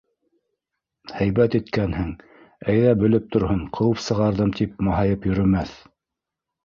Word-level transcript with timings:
-Һәйбәт 1.17 1.57
иткәнһең, 1.59 2.09
әйҙә, 2.73 2.95
белеп 3.03 3.29
торһон, 3.37 3.63
ҡыуып 3.79 4.03
сығарҙым, 4.09 4.55
тип 4.63 4.85
маһайып 4.89 5.29
йөрөмәҫ. 5.31 5.79